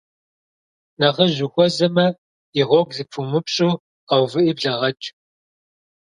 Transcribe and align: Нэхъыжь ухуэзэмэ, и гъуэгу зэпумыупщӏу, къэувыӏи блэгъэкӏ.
Нэхъыжь 0.99 1.41
ухуэзэмэ, 1.45 2.07
и 2.59 2.61
гъуэгу 2.69 2.95
зэпумыупщӏу, 2.95 3.79
къэувыӏи 4.07 4.53
блэгъэкӏ. 4.57 5.07